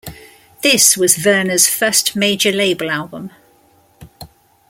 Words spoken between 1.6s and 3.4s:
first major label album.